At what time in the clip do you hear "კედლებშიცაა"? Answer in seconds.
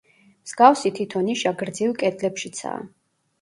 2.01-2.83